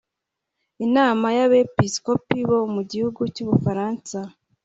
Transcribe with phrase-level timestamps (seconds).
[0.85, 4.17] Inama y’Abepisikopi bo mu gihugu cy’u Bufaransa